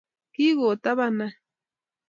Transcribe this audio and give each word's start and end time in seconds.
Kikot 0.33 0.79
taban 0.83 1.15
any 1.25 1.29